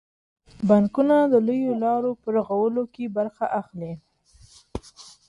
[0.67, 3.93] بانکونه د لویو لارو په رغولو کې برخه اخلي.